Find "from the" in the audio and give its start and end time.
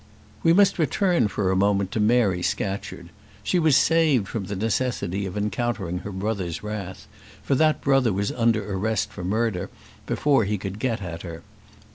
4.27-4.55